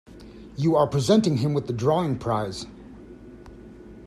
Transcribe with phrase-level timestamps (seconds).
[0.57, 2.65] You are presenting him with the drawing prize.